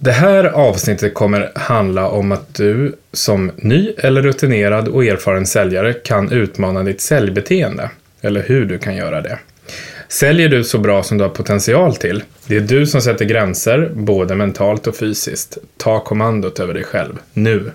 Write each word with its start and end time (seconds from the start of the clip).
Det 0.00 0.12
här 0.12 0.44
avsnittet 0.44 1.14
kommer 1.14 1.52
handla 1.54 2.08
om 2.08 2.32
att 2.32 2.54
du 2.54 2.96
som 3.12 3.50
ny 3.56 3.92
eller 3.98 4.22
rutinerad 4.22 4.88
och 4.88 5.04
erfaren 5.04 5.46
säljare 5.46 5.92
kan 5.92 6.32
utmana 6.32 6.82
ditt 6.82 7.00
säljbeteende. 7.00 7.90
Eller 8.20 8.42
hur 8.42 8.66
du 8.66 8.78
kan 8.78 8.96
göra 8.96 9.20
det. 9.20 9.38
Säljer 10.08 10.48
du 10.48 10.64
så 10.64 10.78
bra 10.78 11.02
som 11.02 11.18
du 11.18 11.24
har 11.24 11.30
potential 11.30 11.96
till? 11.96 12.22
Det 12.46 12.56
är 12.56 12.60
du 12.60 12.86
som 12.86 13.00
sätter 13.00 13.24
gränser, 13.24 13.90
både 13.94 14.34
mentalt 14.34 14.86
och 14.86 14.96
fysiskt. 14.96 15.58
Ta 15.76 16.00
kommandot 16.00 16.60
över 16.60 16.74
dig 16.74 16.84
själv, 16.84 17.14
nu. 17.32 17.70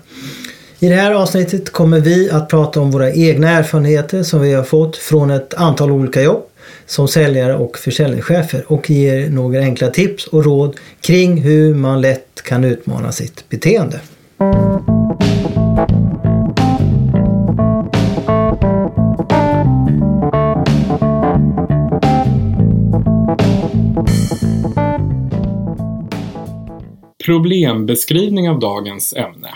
I 0.78 0.88
det 0.88 0.94
här 0.94 1.12
avsnittet 1.12 1.72
kommer 1.72 2.00
vi 2.00 2.30
att 2.30 2.48
prata 2.48 2.80
om 2.80 2.90
våra 2.90 3.12
egna 3.12 3.50
erfarenheter 3.50 4.22
som 4.22 4.40
vi 4.40 4.52
har 4.52 4.64
fått 4.64 4.96
från 4.96 5.30
ett 5.30 5.54
antal 5.54 5.90
olika 5.90 6.22
jobb 6.22 6.42
som 6.86 7.08
säljare 7.08 7.56
och 7.56 7.78
försäljningschefer 7.78 8.64
och 8.66 8.90
ger 8.90 9.30
några 9.30 9.60
enkla 9.60 9.90
tips 9.90 10.26
och 10.26 10.44
råd 10.44 10.76
kring 11.00 11.42
hur 11.42 11.74
man 11.74 12.00
lätt 12.00 12.42
kan 12.42 12.64
utmana 12.64 13.12
sitt 13.12 13.48
beteende. 13.48 14.00
Problembeskrivning 27.24 28.50
av 28.50 28.58
dagens 28.58 29.12
ämne. 29.12 29.48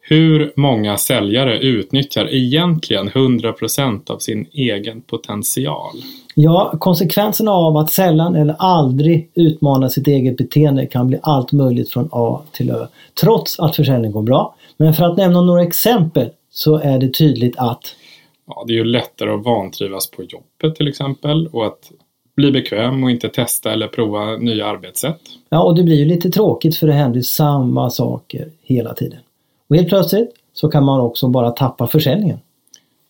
Hur 0.00 0.52
många 0.56 0.98
säljare 0.98 1.58
utnyttjar 1.58 2.28
egentligen 2.34 3.08
100% 3.08 4.10
av 4.10 4.18
sin 4.18 4.46
egen 4.52 5.00
potential? 5.00 5.96
Ja, 6.40 6.74
konsekvenserna 6.78 7.50
av 7.50 7.76
att 7.76 7.90
sällan 7.90 8.36
eller 8.36 8.56
aldrig 8.58 9.30
utmana 9.34 9.88
sitt 9.88 10.06
eget 10.06 10.36
beteende 10.36 10.86
kan 10.86 11.06
bli 11.06 11.18
allt 11.22 11.52
möjligt 11.52 11.90
från 11.90 12.08
A 12.12 12.42
till 12.52 12.70
Ö, 12.70 12.86
trots 13.20 13.60
att 13.60 13.76
försäljningen 13.76 14.12
går 14.12 14.22
bra. 14.22 14.54
Men 14.76 14.94
för 14.94 15.04
att 15.04 15.16
nämna 15.16 15.40
några 15.40 15.62
exempel 15.62 16.30
så 16.50 16.76
är 16.76 16.98
det 16.98 17.14
tydligt 17.14 17.58
att 17.58 17.82
Ja, 18.46 18.64
det 18.66 18.72
är 18.72 18.76
ju 18.76 18.84
lättare 18.84 19.30
att 19.30 19.44
vantrivas 19.44 20.10
på 20.10 20.22
jobbet 20.22 20.76
till 20.76 20.88
exempel 20.88 21.46
och 21.46 21.66
att 21.66 21.90
bli 22.36 22.52
bekväm 22.52 23.04
och 23.04 23.10
inte 23.10 23.28
testa 23.28 23.72
eller 23.72 23.88
prova 23.88 24.36
nya 24.36 24.66
arbetssätt. 24.66 25.20
Ja, 25.48 25.62
och 25.62 25.74
det 25.74 25.82
blir 25.82 25.96
ju 25.96 26.04
lite 26.04 26.30
tråkigt 26.30 26.76
för 26.76 26.86
det 26.86 26.92
händer 26.92 27.20
samma 27.20 27.90
saker 27.90 28.48
hela 28.62 28.94
tiden. 28.94 29.18
Och 29.68 29.76
helt 29.76 29.88
plötsligt 29.88 30.30
så 30.52 30.68
kan 30.68 30.84
man 30.84 31.00
också 31.00 31.28
bara 31.28 31.50
tappa 31.50 31.86
försäljningen. 31.86 32.38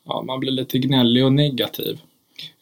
Ja, 0.07 0.23
man 0.27 0.41
blir 0.41 0.51
lite 0.51 0.79
gnällig 0.79 1.25
och 1.25 1.33
negativ. 1.33 2.01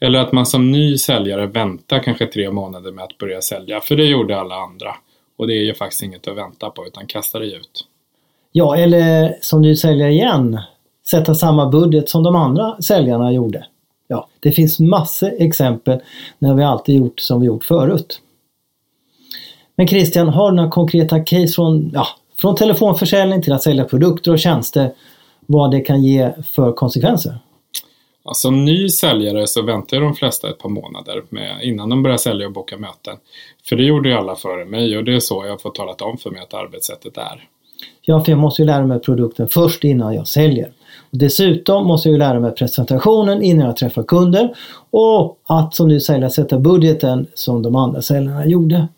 Eller 0.00 0.18
att 0.18 0.32
man 0.32 0.46
som 0.46 0.70
ny 0.70 0.98
säljare 0.98 1.46
väntar 1.46 1.98
kanske 1.98 2.26
tre 2.26 2.50
månader 2.50 2.92
med 2.92 3.04
att 3.04 3.18
börja 3.18 3.40
sälja, 3.40 3.80
för 3.80 3.96
det 3.96 4.04
gjorde 4.04 4.40
alla 4.40 4.54
andra. 4.54 4.96
Och 5.38 5.46
det 5.46 5.52
är 5.52 5.64
ju 5.64 5.74
faktiskt 5.74 6.02
inget 6.02 6.28
att 6.28 6.36
vänta 6.36 6.70
på, 6.70 6.86
utan 6.86 7.06
kasta 7.06 7.38
det 7.38 7.46
ut. 7.46 7.84
Ja, 8.52 8.76
eller 8.76 9.36
som 9.40 9.62
ny 9.62 9.76
säljare 9.76 10.12
igen, 10.12 10.60
sätta 11.06 11.34
samma 11.34 11.66
budget 11.66 12.08
som 12.08 12.22
de 12.22 12.36
andra 12.36 12.82
säljarna 12.82 13.32
gjorde. 13.32 13.66
Ja, 14.08 14.28
det 14.40 14.52
finns 14.52 14.80
massor 14.80 15.32
exempel 15.38 16.00
när 16.38 16.54
vi 16.54 16.62
alltid 16.62 16.94
gjort 16.96 17.20
som 17.20 17.40
vi 17.40 17.46
gjort 17.46 17.64
förut. 17.64 18.20
Men 19.76 19.88
Christian, 19.88 20.28
har 20.28 20.50
du 20.50 20.56
några 20.56 20.70
konkreta 20.70 21.24
case 21.24 21.54
från, 21.54 21.90
ja, 21.94 22.06
från 22.36 22.56
telefonförsäljning 22.56 23.42
till 23.42 23.52
att 23.52 23.62
sälja 23.62 23.84
produkter 23.84 24.32
och 24.32 24.38
tjänster, 24.38 24.92
vad 25.46 25.70
det 25.70 25.80
kan 25.80 26.02
ge 26.02 26.32
för 26.42 26.72
konsekvenser? 26.72 27.38
Som 28.34 28.64
ny 28.64 28.88
säljare 28.88 29.46
så 29.46 29.62
väntar 29.62 30.00
de 30.00 30.14
flesta 30.14 30.50
ett 30.50 30.58
par 30.58 30.68
månader 30.68 31.22
med, 31.28 31.62
innan 31.62 31.88
de 31.88 32.02
börjar 32.02 32.16
sälja 32.16 32.46
och 32.46 32.52
boka 32.52 32.76
möten. 32.76 33.16
För 33.68 33.76
det 33.76 33.82
gjorde 33.82 34.08
ju 34.08 34.14
alla 34.14 34.36
före 34.36 34.64
mig 34.64 34.96
och 34.96 35.04
det 35.04 35.14
är 35.14 35.20
så 35.20 35.44
jag 35.46 35.60
får 35.60 35.70
talat 35.70 36.02
om 36.02 36.18
för 36.18 36.30
mig 36.30 36.40
att 36.40 36.54
arbetssättet 36.54 37.16
är. 37.16 37.48
Ja, 38.02 38.24
för 38.24 38.32
jag 38.32 38.38
måste 38.38 38.62
ju 38.62 38.66
lära 38.66 38.86
mig 38.86 39.00
produkten 39.00 39.48
först 39.48 39.84
innan 39.84 40.14
jag 40.14 40.28
säljer. 40.28 40.72
Och 41.10 41.18
dessutom 41.18 41.86
måste 41.86 42.08
jag 42.08 42.12
ju 42.12 42.18
lära 42.18 42.40
mig 42.40 42.54
presentationen 42.54 43.42
innan 43.42 43.66
jag 43.66 43.76
träffar 43.76 44.02
kunder 44.02 44.56
och 44.90 45.40
att 45.44 45.74
som 45.74 45.88
ny 45.88 46.00
säljare 46.00 46.30
sätta 46.30 46.58
budgeten 46.58 47.26
som 47.34 47.62
de 47.62 47.76
andra 47.76 48.02
säljarna 48.02 48.46
gjorde. 48.46 48.88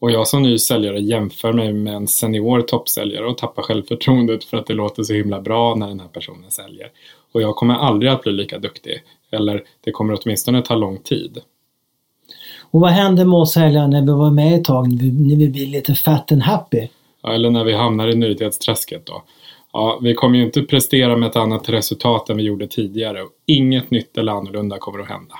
Och 0.00 0.10
jag 0.10 0.28
som 0.28 0.42
ny 0.42 0.58
säljare 0.58 1.00
jämför 1.00 1.52
mig 1.52 1.72
med 1.72 1.94
en 1.94 2.08
senior 2.08 2.60
toppsäljare 2.60 3.26
och 3.26 3.38
tappar 3.38 3.62
självförtroendet 3.62 4.44
för 4.44 4.56
att 4.56 4.66
det 4.66 4.74
låter 4.74 5.02
så 5.02 5.12
himla 5.12 5.40
bra 5.40 5.74
när 5.74 5.88
den 5.88 6.00
här 6.00 6.08
personen 6.08 6.50
säljer. 6.50 6.88
Och 7.34 7.42
jag 7.42 7.56
kommer 7.56 7.74
aldrig 7.74 8.12
att 8.12 8.22
bli 8.22 8.32
lika 8.32 8.58
duktig. 8.58 9.02
Eller 9.30 9.62
det 9.84 9.90
kommer 9.90 10.18
åtminstone 10.22 10.62
ta 10.62 10.74
lång 10.74 10.98
tid. 10.98 11.38
Och 12.70 12.80
vad 12.80 12.90
händer 12.90 13.24
med 13.24 13.38
oss 13.38 13.52
säljare 13.52 13.88
när 13.88 14.00
vi 14.00 14.12
var 14.12 14.30
med 14.30 14.54
ett 14.54 14.64
tag, 14.64 14.88
när 14.92 15.36
vi 15.36 15.48
blir 15.48 15.66
lite 15.66 15.94
fat 15.94 16.32
and 16.32 16.42
happy? 16.42 16.88
Ja, 17.22 17.32
eller 17.32 17.50
när 17.50 17.64
vi 17.64 17.72
hamnar 17.72 18.08
i 18.08 18.16
nöjdhetsträsket 18.16 19.06
då. 19.06 19.22
Ja, 19.72 19.98
vi 20.02 20.14
kommer 20.14 20.38
ju 20.38 20.44
inte 20.44 20.62
prestera 20.62 21.16
med 21.16 21.28
ett 21.28 21.36
annat 21.36 21.68
resultat 21.68 22.30
än 22.30 22.36
vi 22.36 22.42
gjorde 22.42 22.66
tidigare 22.66 23.22
och 23.22 23.30
inget 23.46 23.90
nytt 23.90 24.18
eller 24.18 24.32
annorlunda 24.32 24.78
kommer 24.78 25.00
att 25.00 25.08
hända. 25.08 25.34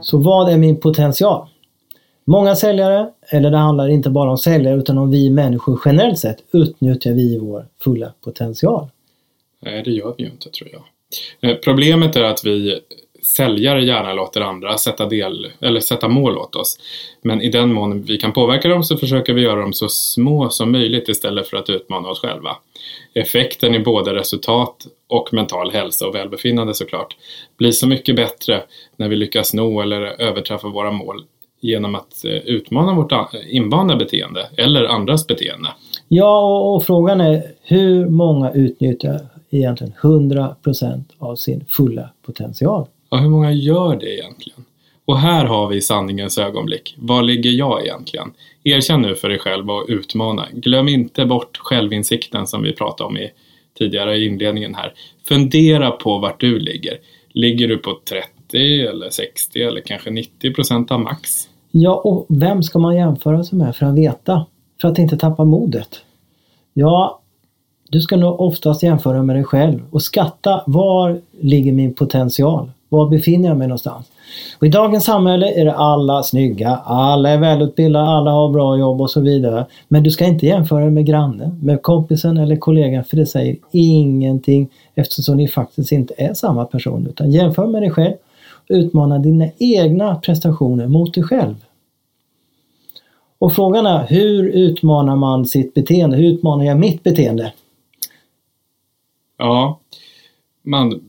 Så 0.00 0.18
vad 0.18 0.52
är 0.52 0.58
min 0.58 0.80
potential? 0.80 1.48
Många 2.30 2.56
säljare, 2.56 3.10
eller 3.28 3.50
det 3.50 3.56
handlar 3.56 3.88
inte 3.88 4.10
bara 4.10 4.30
om 4.30 4.38
säljare 4.38 4.76
utan 4.76 4.98
om 4.98 5.10
vi 5.10 5.30
människor 5.30 5.80
generellt 5.84 6.18
sett, 6.18 6.36
utnyttjar 6.52 7.12
vi 7.12 7.38
vår 7.38 7.66
fulla 7.84 8.12
potential. 8.24 8.88
Nej, 9.60 9.82
det 9.82 9.90
gör 9.90 10.14
vi 10.18 10.24
ju 10.24 10.30
inte 10.30 10.50
tror 10.50 10.70
jag. 10.72 10.82
Eh, 11.50 11.56
problemet 11.56 12.16
är 12.16 12.22
att 12.22 12.44
vi 12.44 12.80
säljare 13.36 13.84
gärna 13.84 14.12
låter 14.12 14.40
andra 14.40 14.78
sätta, 14.78 15.06
del, 15.06 15.52
eller 15.60 15.80
sätta 15.80 16.08
mål 16.08 16.38
åt 16.38 16.56
oss. 16.56 16.78
Men 17.22 17.42
i 17.42 17.50
den 17.50 17.72
mån 17.72 18.02
vi 18.02 18.16
kan 18.18 18.32
påverka 18.32 18.68
dem 18.68 18.84
så 18.84 18.96
försöker 18.96 19.32
vi 19.32 19.42
göra 19.42 19.60
dem 19.60 19.72
så 19.72 19.88
små 19.88 20.50
som 20.50 20.72
möjligt 20.72 21.08
istället 21.08 21.48
för 21.48 21.56
att 21.56 21.70
utmana 21.70 22.08
oss 22.08 22.20
själva. 22.20 22.56
Effekten 23.14 23.74
i 23.74 23.78
både 23.78 24.14
resultat 24.14 24.86
och 25.08 25.32
mental 25.32 25.70
hälsa 25.70 26.06
och 26.06 26.14
välbefinnande 26.14 26.74
såklart 26.74 27.16
blir 27.56 27.72
så 27.72 27.86
mycket 27.86 28.16
bättre 28.16 28.62
när 28.96 29.08
vi 29.08 29.16
lyckas 29.16 29.54
nå 29.54 29.82
eller 29.82 30.20
överträffa 30.20 30.68
våra 30.68 30.90
mål 30.90 31.24
genom 31.60 31.94
att 31.94 32.24
eh, 32.24 32.32
utmana 32.32 32.94
vårt 32.94 33.12
invanda 33.50 33.96
beteende 33.96 34.48
eller 34.56 34.84
andras 34.84 35.26
beteende. 35.26 35.68
Ja, 36.08 36.40
och, 36.40 36.76
och 36.76 36.84
frågan 36.84 37.20
är 37.20 37.42
hur 37.62 38.06
många 38.06 38.52
utnyttjar 38.52 39.20
egentligen 39.50 39.92
100% 40.02 41.04
av 41.18 41.36
sin 41.36 41.64
fulla 41.68 42.10
potential? 42.22 42.86
Ja, 43.10 43.16
hur 43.16 43.28
många 43.28 43.52
gör 43.52 43.96
det 43.96 44.18
egentligen? 44.18 44.64
Och 45.04 45.18
här 45.18 45.44
har 45.44 45.68
vi 45.68 45.80
sanningens 45.80 46.38
ögonblick. 46.38 46.94
Var 46.98 47.22
ligger 47.22 47.50
jag 47.50 47.84
egentligen? 47.84 48.32
Erkänn 48.64 49.02
nu 49.02 49.14
för 49.14 49.28
dig 49.28 49.38
själv 49.38 49.70
och 49.70 49.86
utmana. 49.88 50.46
Glöm 50.52 50.88
inte 50.88 51.26
bort 51.26 51.58
självinsikten 51.58 52.46
som 52.46 52.62
vi 52.62 52.72
pratade 52.72 53.08
om 53.08 53.16
i 53.16 53.30
tidigare 53.78 54.16
i 54.16 54.26
inledningen 54.26 54.74
här. 54.74 54.92
Fundera 55.28 55.90
på 55.90 56.18
vart 56.18 56.40
du 56.40 56.58
ligger. 56.58 56.98
Ligger 57.32 57.68
du 57.68 57.78
på 57.78 57.90
50 58.50 58.86
eller 58.86 59.10
60 59.10 59.62
eller 59.62 59.80
kanske 59.80 60.10
90 60.10 60.54
procent 60.54 60.90
av 60.90 61.00
max? 61.00 61.48
Ja, 61.70 62.00
och 62.04 62.26
vem 62.28 62.62
ska 62.62 62.78
man 62.78 62.96
jämföra 62.96 63.44
sig 63.44 63.58
med 63.58 63.76
för 63.76 63.86
att 63.86 63.94
veta? 63.94 64.46
För 64.80 64.88
att 64.88 64.98
inte 64.98 65.16
tappa 65.16 65.44
modet? 65.44 65.88
Ja, 66.74 67.20
du 67.88 68.00
ska 68.00 68.16
nog 68.16 68.40
oftast 68.40 68.82
jämföra 68.82 69.22
med 69.22 69.36
dig 69.36 69.44
själv 69.44 69.80
och 69.90 70.02
skatta 70.02 70.62
var 70.66 71.20
ligger 71.40 71.72
min 71.72 71.94
potential? 71.94 72.70
Var 72.88 73.08
befinner 73.08 73.48
jag 73.48 73.58
mig 73.58 73.68
någonstans? 73.68 74.06
Och 74.58 74.66
I 74.66 74.68
dagens 74.68 75.04
samhälle 75.04 75.60
är 75.60 75.64
det 75.64 75.74
alla 75.74 76.22
snygga, 76.22 76.76
alla 76.84 77.30
är 77.30 77.38
välutbildade, 77.38 78.06
alla 78.06 78.30
har 78.30 78.52
bra 78.52 78.78
jobb 78.78 79.00
och 79.00 79.10
så 79.10 79.20
vidare. 79.20 79.66
Men 79.88 80.02
du 80.02 80.10
ska 80.10 80.24
inte 80.24 80.46
jämföra 80.46 80.80
dig 80.80 80.90
med 80.90 81.06
grannen, 81.06 81.60
med 81.62 81.82
kompisen 81.82 82.36
eller 82.36 82.56
kollegan 82.56 83.04
för 83.04 83.16
det 83.16 83.26
säger 83.26 83.56
ingenting 83.70 84.68
eftersom 84.94 85.36
ni 85.36 85.48
faktiskt 85.48 85.92
inte 85.92 86.14
är 86.16 86.34
samma 86.34 86.64
person. 86.64 87.06
Utan 87.06 87.30
jämför 87.30 87.66
med 87.66 87.82
dig 87.82 87.90
själv 87.90 88.14
utmana 88.70 89.18
dina 89.18 89.48
egna 89.58 90.14
prestationer 90.14 90.86
mot 90.86 91.14
dig 91.14 91.24
själv. 91.24 91.54
Och 93.38 93.54
frågan 93.54 93.86
är, 93.86 94.06
hur 94.06 94.48
utmanar 94.48 95.16
man 95.16 95.46
sitt 95.46 95.74
beteende? 95.74 96.16
Hur 96.16 96.32
utmanar 96.32 96.64
jag 96.64 96.78
mitt 96.78 97.02
beteende? 97.02 97.52
Ja, 99.36 99.80
man 100.62 101.00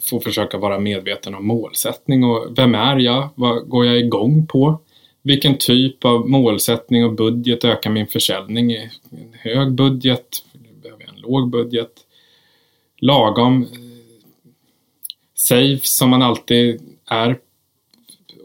får 0.00 0.20
försöka 0.20 0.58
vara 0.58 0.78
medveten 0.78 1.34
om 1.34 1.46
målsättning 1.46 2.24
och 2.24 2.58
vem 2.58 2.74
är 2.74 2.96
jag? 2.96 3.28
Vad 3.34 3.68
går 3.68 3.86
jag 3.86 3.98
igång 3.98 4.46
på? 4.46 4.78
Vilken 5.22 5.58
typ 5.58 6.04
av 6.04 6.28
målsättning 6.28 7.04
och 7.04 7.12
budget 7.12 7.64
ökar 7.64 7.90
min 7.90 8.06
försäljning? 8.06 8.72
En 8.72 8.90
hög 9.32 9.72
budget? 9.72 10.44
Behöver 10.82 11.02
jag 11.02 11.14
en 11.14 11.20
låg 11.20 11.50
budget? 11.50 11.92
Lagom? 12.98 13.62
Eh, 13.62 13.68
safe 15.34 15.80
som 15.86 16.10
man 16.10 16.22
alltid 16.22 16.80
är 17.10 17.38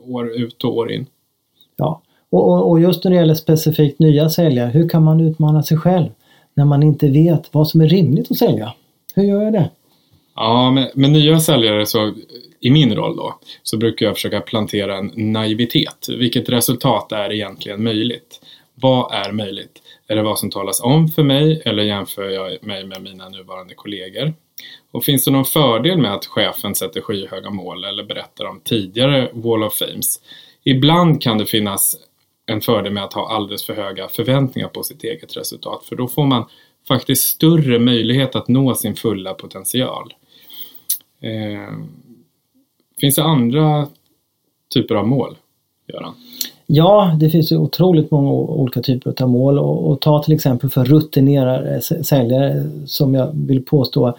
år 0.07 0.29
ut 0.31 0.63
och 0.63 0.77
år 0.77 0.91
in. 0.91 1.05
Ja, 1.75 2.01
och, 2.29 2.69
och 2.69 2.79
just 2.79 3.03
när 3.03 3.11
det 3.11 3.17
gäller 3.17 3.35
specifikt 3.35 3.99
nya 3.99 4.29
säljare, 4.29 4.69
hur 4.69 4.89
kan 4.89 5.03
man 5.03 5.19
utmana 5.19 5.63
sig 5.63 5.77
själv 5.77 6.09
när 6.53 6.65
man 6.65 6.83
inte 6.83 7.07
vet 7.07 7.53
vad 7.53 7.67
som 7.67 7.81
är 7.81 7.87
rimligt 7.87 8.31
att 8.31 8.37
sälja? 8.37 8.73
Hur 9.15 9.23
gör 9.23 9.41
jag 9.41 9.53
det? 9.53 9.69
Ja, 10.35 10.71
med, 10.71 10.91
med 10.95 11.11
nya 11.11 11.39
säljare 11.39 11.85
så 11.85 12.13
i 12.59 12.69
min 12.69 12.95
roll 12.95 13.15
då 13.15 13.39
så 13.63 13.77
brukar 13.77 14.05
jag 14.05 14.15
försöka 14.15 14.41
plantera 14.41 14.97
en 14.97 15.11
naivitet. 15.15 16.07
Vilket 16.09 16.49
resultat 16.49 17.11
är 17.11 17.33
egentligen 17.33 17.83
möjligt? 17.83 18.41
Vad 18.81 19.13
är 19.13 19.31
möjligt? 19.31 19.81
Är 20.07 20.15
det 20.15 20.21
vad 20.21 20.39
som 20.39 20.49
talas 20.49 20.81
om 20.81 21.07
för 21.07 21.23
mig 21.23 21.61
eller 21.65 21.83
jämför 21.83 22.29
jag 22.29 22.63
mig 22.63 22.85
med 22.85 23.01
mina 23.01 23.29
nuvarande 23.29 23.73
kollegor? 23.73 24.33
Och 24.91 25.03
finns 25.03 25.25
det 25.25 25.31
någon 25.31 25.45
fördel 25.45 25.97
med 25.97 26.13
att 26.13 26.25
chefen 26.25 26.75
sätter 26.75 27.01
skyhöga 27.01 27.49
mål 27.49 27.83
eller 27.83 28.03
berättar 28.03 28.45
om 28.45 28.61
tidigare 28.63 29.29
Wall 29.33 29.63
of 29.63 29.77
Fames? 29.77 30.21
Ibland 30.63 31.21
kan 31.21 31.37
det 31.37 31.45
finnas 31.45 31.95
en 32.45 32.61
fördel 32.61 32.93
med 32.93 33.03
att 33.03 33.13
ha 33.13 33.29
alldeles 33.29 33.65
för 33.65 33.73
höga 33.73 34.07
förväntningar 34.07 34.67
på 34.67 34.83
sitt 34.83 35.03
eget 35.03 35.37
resultat 35.37 35.85
för 35.85 35.95
då 35.95 36.07
får 36.07 36.25
man 36.25 36.45
faktiskt 36.87 37.23
större 37.23 37.79
möjlighet 37.79 38.35
att 38.35 38.47
nå 38.47 38.75
sin 38.75 38.95
fulla 38.95 39.33
potential. 39.33 40.13
Eh, 41.21 41.73
finns 42.99 43.15
det 43.15 43.23
andra 43.23 43.87
typer 44.73 44.95
av 44.95 45.07
mål, 45.07 45.37
Göran? 45.87 46.15
Ja, 46.71 47.15
det 47.19 47.29
finns 47.29 47.51
ju 47.51 47.57
otroligt 47.57 48.11
många 48.11 48.31
olika 48.31 48.81
typer 48.81 49.23
av 49.23 49.29
mål 49.29 49.59
och, 49.59 49.89
och 49.89 50.01
ta 50.01 50.23
till 50.23 50.33
exempel 50.33 50.69
för 50.69 50.85
rutinerade 50.85 51.81
säljare 51.81 52.63
som 52.85 53.13
jag 53.13 53.31
vill 53.33 53.65
påstå 53.65 54.07
är 54.07 54.13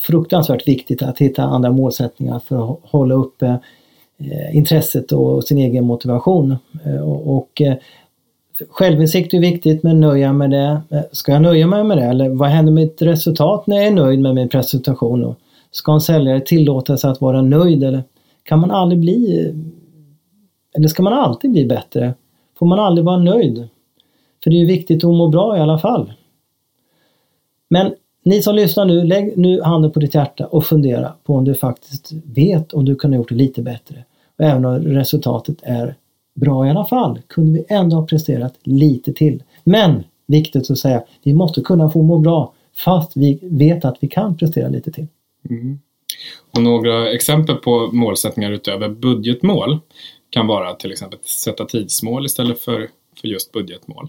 fruktansvärt 0.00 0.68
viktigt 0.68 1.02
att 1.02 1.18
hitta 1.18 1.42
andra 1.42 1.70
målsättningar 1.70 2.38
för 2.38 2.72
att 2.72 2.78
hålla 2.82 3.14
uppe 3.14 3.46
eh, 4.18 4.56
intresset 4.56 5.12
och 5.12 5.44
sin 5.44 5.58
egen 5.58 5.84
motivation. 5.84 6.56
Eh, 6.84 7.00
och, 7.00 7.36
och 7.36 7.60
eh, 7.60 7.74
Självinsikt 8.68 9.34
är 9.34 9.40
viktigt 9.40 9.82
men 9.82 10.00
nöja 10.00 10.32
med 10.32 10.50
det. 10.50 10.80
Eh, 10.90 11.02
ska 11.12 11.32
jag 11.32 11.42
nöja 11.42 11.66
mig 11.66 11.84
med 11.84 11.98
det 11.98 12.04
eller 12.04 12.28
vad 12.28 12.48
händer 12.48 12.72
med 12.72 12.84
mitt 12.84 13.02
resultat 13.02 13.66
när 13.66 13.76
jag 13.76 13.86
är 13.86 13.90
nöjd 13.90 14.20
med 14.20 14.34
min 14.34 14.48
presentation? 14.48 15.34
Ska 15.70 15.92
en 15.92 16.00
säljare 16.00 16.40
tillåta 16.40 16.96
sig 16.96 17.10
att 17.10 17.20
vara 17.20 17.42
nöjd 17.42 17.84
eller 17.84 18.02
kan 18.42 18.60
man 18.60 18.70
aldrig 18.70 19.00
bli 19.00 19.46
eh, 19.46 19.54
eller 20.76 20.88
ska 20.88 21.02
man 21.02 21.12
alltid 21.12 21.50
bli 21.50 21.66
bättre? 21.66 22.14
Får 22.58 22.66
man 22.66 22.78
aldrig 22.78 23.04
vara 23.04 23.18
nöjd? 23.18 23.68
För 24.44 24.50
det 24.50 24.56
är 24.56 24.60
ju 24.60 24.66
viktigt 24.66 25.04
att 25.04 25.14
må 25.14 25.28
bra 25.28 25.56
i 25.56 25.60
alla 25.60 25.78
fall. 25.78 26.12
Men 27.68 27.94
ni 28.24 28.42
som 28.42 28.54
lyssnar 28.54 28.84
nu, 28.84 29.04
lägg 29.04 29.38
nu 29.38 29.62
handen 29.62 29.92
på 29.92 30.00
ditt 30.00 30.14
hjärta 30.14 30.46
och 30.46 30.64
fundera 30.64 31.12
på 31.24 31.34
om 31.34 31.44
du 31.44 31.54
faktiskt 31.54 32.12
vet 32.24 32.72
om 32.72 32.84
du 32.84 32.96
kunde 32.96 33.16
gjort 33.16 33.28
det 33.28 33.34
lite 33.34 33.62
bättre. 33.62 34.04
Och 34.38 34.44
även 34.44 34.64
om 34.64 34.78
resultatet 34.78 35.56
är 35.62 35.94
bra 36.34 36.66
i 36.66 36.70
alla 36.70 36.84
fall, 36.84 37.20
kunde 37.26 37.52
vi 37.52 37.64
ändå 37.68 37.96
ha 37.96 38.06
presterat 38.06 38.54
lite 38.62 39.12
till. 39.12 39.42
Men, 39.64 40.04
viktigt 40.26 40.70
att 40.70 40.78
säga, 40.78 41.02
vi 41.22 41.34
måste 41.34 41.60
kunna 41.60 41.90
få 41.90 42.02
må 42.02 42.18
bra 42.18 42.52
fast 42.84 43.16
vi 43.16 43.38
vet 43.42 43.84
att 43.84 43.96
vi 44.00 44.08
kan 44.08 44.36
prestera 44.36 44.68
lite 44.68 44.92
till. 44.92 45.06
Mm. 45.50 45.78
Och 46.56 46.62
några 46.62 47.10
exempel 47.10 47.56
på 47.56 47.90
målsättningar 47.92 48.50
utöver 48.50 48.88
budgetmål 48.88 49.78
kan 50.34 50.46
vara 50.46 50.74
till 50.74 50.92
exempel 50.92 51.18
att 51.18 51.26
sätta 51.26 51.64
tidsmål 51.64 52.26
istället 52.26 52.58
för, 52.58 52.88
för 53.20 53.28
just 53.28 53.52
budgetmål. 53.52 54.08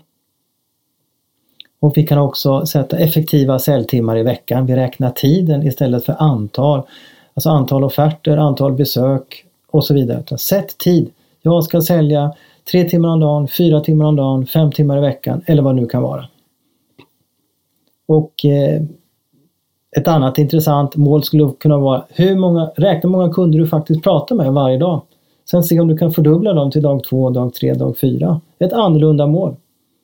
Och 1.80 1.98
vi 1.98 2.08
kan 2.08 2.18
också 2.18 2.66
sätta 2.66 2.98
effektiva 2.98 3.60
säljtimmar 3.60 4.18
i 4.18 4.24
veckan. 4.24 4.66
Vi 4.66 4.76
räknar 4.76 5.12
tiden 5.12 5.68
istället 5.68 6.06
för 6.06 6.16
antal. 6.20 6.82
Alltså 7.34 7.50
antal 7.50 7.84
offerter, 7.84 8.38
antal 8.38 8.74
besök 8.74 9.46
och 9.68 9.86
så 9.86 9.94
vidare. 9.94 10.38
Sätt 10.38 10.78
tid. 10.78 11.12
Jag 11.42 11.64
ska 11.64 11.82
sälja 11.82 12.36
tre 12.72 12.90
timmar 12.90 13.10
om 13.10 13.20
dagen, 13.20 13.48
fyra 13.48 13.82
timmar 13.82 14.06
om 14.06 14.16
dagen, 14.16 14.46
fem 14.46 14.72
timmar 14.72 14.98
i 14.98 15.02
veckan 15.02 15.42
eller 15.46 15.62
vad 15.62 15.76
det 15.76 15.82
nu 15.82 15.88
kan 15.88 16.04
vara. 16.04 16.28
Och 18.06 18.46
eh, 18.46 18.82
ett 19.98 20.08
annat 20.08 20.38
intressant 20.38 20.96
mål 20.96 21.24
skulle 21.24 21.52
kunna 21.60 21.78
vara 21.78 22.06
hur 22.10 22.36
många, 22.36 22.72
räkna 22.76 23.10
hur 23.10 23.18
många 23.18 23.34
kunder 23.34 23.60
du 23.60 23.68
faktiskt 23.68 24.04
pratar 24.04 24.36
med 24.36 24.54
varje 24.54 24.78
dag. 24.78 25.02
Sen 25.52 25.64
se 25.64 25.80
om 25.80 25.88
du 25.88 25.98
kan 25.98 26.12
fördubbla 26.12 26.54
dem 26.54 26.72
till 26.72 26.82
dag 26.82 27.04
två, 27.04 27.30
dag 27.30 27.54
tre, 27.54 27.74
dag 27.74 27.98
fyra. 27.98 28.42
Ett 28.60 28.74
annorlunda 28.74 29.28
mål. 29.28 29.56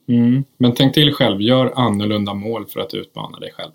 Mm. 0.07 0.43
Men 0.57 0.71
tänk 0.71 0.93
till 0.93 1.13
själv, 1.13 1.41
gör 1.41 1.71
annorlunda 1.75 2.33
mål 2.33 2.65
för 2.65 2.79
att 2.79 2.93
utmana 2.93 3.39
dig 3.39 3.51
själv. 3.53 3.71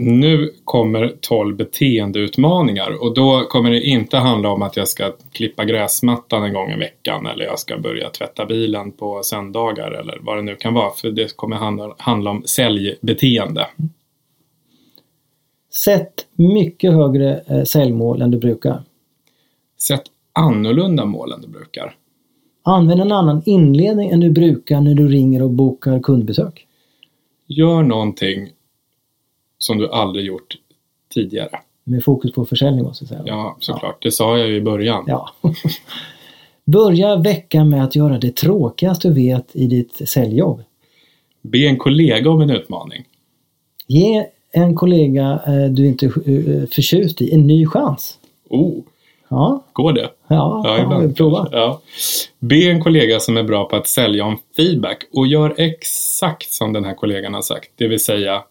Nu 0.00 0.50
kommer 0.64 1.16
12 1.20 1.56
beteendeutmaningar 1.56 3.02
och 3.02 3.14
då 3.14 3.40
kommer 3.48 3.70
det 3.70 3.82
inte 3.82 4.16
handla 4.16 4.50
om 4.50 4.62
att 4.62 4.76
jag 4.76 4.88
ska 4.88 5.12
klippa 5.32 5.64
gräsmattan 5.64 6.44
en 6.44 6.52
gång 6.52 6.70
i 6.70 6.76
veckan 6.76 7.26
eller 7.26 7.44
jag 7.44 7.58
ska 7.58 7.78
börja 7.78 8.10
tvätta 8.10 8.46
bilen 8.46 8.92
på 8.92 9.20
söndagar 9.22 9.90
eller 9.90 10.18
vad 10.22 10.38
det 10.38 10.42
nu 10.42 10.56
kan 10.56 10.74
vara 10.74 10.90
för 10.90 11.10
det 11.10 11.36
kommer 11.36 11.56
handla, 11.56 11.94
handla 11.98 12.30
om 12.30 12.42
säljbeteende. 12.42 13.66
Sätt 15.84 16.26
mycket 16.34 16.92
högre 16.92 17.40
eh, 17.46 17.62
säljmål 17.62 18.22
än 18.22 18.30
du 18.30 18.38
brukar. 18.38 18.82
Sätt 19.78 20.02
annorlunda 20.32 21.04
mål 21.04 21.32
än 21.32 21.40
du 21.40 21.48
brukar. 21.48 21.96
Använd 22.62 23.00
en 23.00 23.12
annan 23.12 23.42
inledning 23.46 24.10
än 24.10 24.20
du 24.20 24.30
brukar 24.30 24.80
när 24.80 24.94
du 24.94 25.08
ringer 25.08 25.42
och 25.42 25.50
bokar 25.50 26.00
kundbesök. 26.00 26.66
Gör 27.46 27.82
någonting 27.82 28.48
som 29.60 29.78
du 29.78 29.90
aldrig 29.90 30.26
gjort 30.26 30.56
tidigare. 31.14 31.60
Med 31.84 32.04
fokus 32.04 32.32
på 32.32 32.44
försäljning 32.44 32.84
måste 32.84 33.04
jag 33.04 33.08
säga. 33.08 33.22
Ja, 33.26 33.56
såklart. 33.60 33.96
Ja. 34.00 34.08
Det 34.08 34.10
sa 34.10 34.38
jag 34.38 34.48
ju 34.48 34.56
i 34.56 34.60
början. 34.60 35.04
Ja. 35.06 35.30
Börja 36.64 37.16
veckan 37.16 37.70
med 37.70 37.84
att 37.84 37.96
göra 37.96 38.18
det 38.18 38.36
tråkigaste 38.36 39.08
du 39.08 39.14
vet 39.14 39.56
i 39.56 39.66
ditt 39.66 40.08
säljjobb. 40.08 40.62
Be 41.42 41.58
en 41.58 41.76
kollega 41.76 42.30
om 42.30 42.40
en 42.40 42.50
utmaning. 42.50 43.04
Ge 43.86 44.26
en 44.52 44.74
kollega 44.74 45.40
eh, 45.46 45.64
du 45.70 45.86
inte 45.86 46.06
är 46.06 46.08
eh, 46.08 46.66
förtjust 46.66 47.22
i 47.22 47.34
en 47.34 47.46
ny 47.46 47.66
chans. 47.66 48.18
Oh, 48.48 48.82
ja. 49.28 49.64
går 49.72 49.92
det? 49.92 50.10
Ja, 50.28 50.62
ja 50.64 50.82
ibland. 50.82 51.16
prova. 51.16 51.48
Ja. 51.52 51.80
Be 52.38 52.70
en 52.70 52.82
kollega 52.82 53.20
som 53.20 53.36
är 53.36 53.42
bra 53.42 53.64
på 53.64 53.76
att 53.76 53.86
sälja 53.86 54.24
om 54.24 54.38
feedback 54.56 55.04
och 55.12 55.26
gör 55.26 55.54
exakt 55.56 56.52
som 56.52 56.72
den 56.72 56.84
här 56.84 56.94
kollegan 56.94 57.34
har 57.34 57.42
sagt. 57.42 57.70
Det 57.76 57.88
vill 57.88 58.00
säga, 58.00 58.42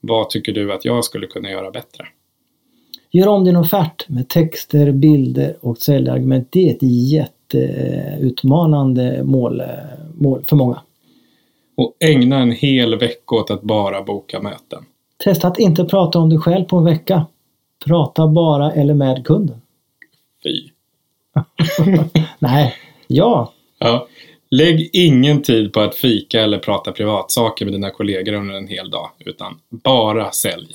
vad 0.00 0.30
tycker 0.30 0.52
du 0.52 0.72
att 0.72 0.84
jag 0.84 1.04
skulle 1.04 1.26
kunna 1.26 1.50
göra 1.50 1.70
bättre? 1.70 2.06
Gör 3.10 3.28
om 3.28 3.44
din 3.44 3.56
offert 3.56 4.08
med 4.08 4.28
texter, 4.28 4.92
bilder 4.92 5.56
och 5.60 5.78
säljargument. 5.78 6.48
Det 6.50 6.70
är 6.70 6.74
ett 6.74 6.82
jätteutmanande 7.12 9.24
mål, 9.24 9.62
mål 10.14 10.44
för 10.44 10.56
många. 10.56 10.82
Och 11.76 11.96
ägna 12.00 12.38
en 12.38 12.52
hel 12.52 12.98
vecka 12.98 13.36
åt 13.36 13.50
att 13.50 13.62
bara 13.62 14.02
boka 14.02 14.40
möten. 14.40 14.84
Testa 15.24 15.48
att 15.48 15.58
inte 15.58 15.84
prata 15.84 16.18
om 16.18 16.28
dig 16.28 16.38
själv 16.38 16.64
på 16.64 16.76
en 16.76 16.84
vecka. 16.84 17.26
Prata 17.86 18.28
bara 18.28 18.72
eller 18.72 18.94
med 18.94 19.26
kunden. 19.26 19.60
Fy. 20.42 20.68
Nej, 22.38 22.74
ja. 23.06 23.52
ja. 23.78 24.06
Lägg 24.52 24.90
ingen 24.92 25.42
tid 25.42 25.72
på 25.72 25.80
att 25.80 25.94
fika 25.94 26.40
eller 26.40 26.58
prata 26.58 26.92
privatsaker 26.92 27.64
med 27.64 27.74
dina 27.74 27.90
kollegor 27.90 28.32
under 28.32 28.54
en 28.54 28.68
hel 28.68 28.90
dag, 28.90 29.10
utan 29.18 29.60
bara 29.68 30.30
sälj. 30.30 30.72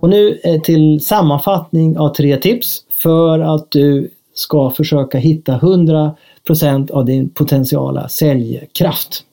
Och 0.00 0.08
nu 0.08 0.40
eh, 0.44 0.60
till 0.60 1.00
sammanfattning 1.00 1.98
av 1.98 2.14
tre 2.14 2.36
tips 2.36 2.84
för 2.90 3.38
att 3.38 3.70
du 3.70 4.10
ska 4.34 4.70
försöka 4.70 5.18
hitta 5.18 5.58
100% 5.58 6.90
av 6.90 7.04
din 7.04 7.30
potentiala 7.30 8.08
säljkraft. 8.08 9.24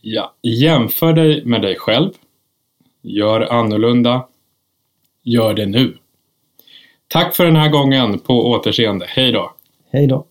Ja, 0.00 0.34
jämför 0.42 1.12
dig 1.12 1.44
med 1.44 1.62
dig 1.62 1.76
själv. 1.76 2.10
Gör 3.02 3.40
annorlunda. 3.40 4.28
Gör 5.22 5.54
det 5.54 5.66
nu. 5.66 5.98
Tack 7.08 7.36
för 7.36 7.44
den 7.44 7.56
här 7.56 7.68
gången. 7.68 8.18
På 8.18 8.50
återseende. 8.50 9.06
Hej 9.08 9.32
då. 9.32 9.52
Hej 9.90 10.06
då. 10.06 10.26